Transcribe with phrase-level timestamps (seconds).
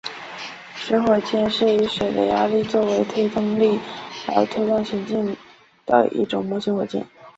[0.73, 3.79] 水火箭是以水的压力作为推动力
[4.27, 5.37] 来推动前进
[5.85, 7.05] 的一种模型火箭。